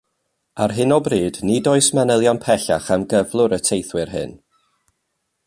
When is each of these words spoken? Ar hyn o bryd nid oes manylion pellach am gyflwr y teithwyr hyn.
Ar 0.63 0.71
hyn 0.77 0.93
o 0.95 0.95
bryd 1.07 1.35
nid 1.49 1.69
oes 1.73 1.89
manylion 1.99 2.41
pellach 2.47 2.89
am 2.97 3.05
gyflwr 3.13 3.55
y 3.59 3.61
teithwyr 3.69 4.15
hyn. 4.17 4.35